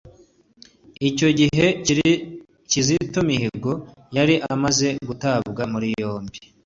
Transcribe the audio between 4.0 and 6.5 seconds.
yari amaze gutabwa muri yombi